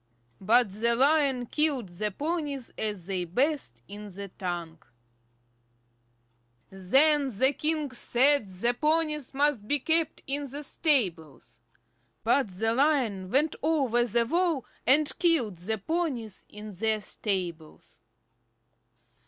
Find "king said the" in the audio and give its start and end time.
7.53-8.73